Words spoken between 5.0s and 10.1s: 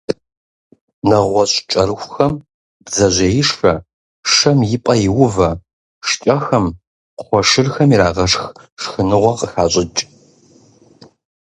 иувэ, шкӀэхэм, кхъуэшырхэм ирагъэшх шхыныгъуэ къыхащӀыкӀ.